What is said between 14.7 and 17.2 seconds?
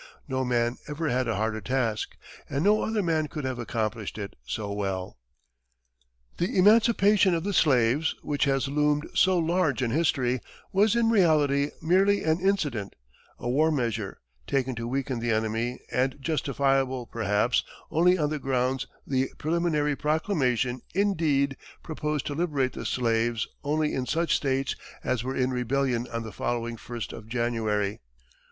to weaken the enemy and justifiable,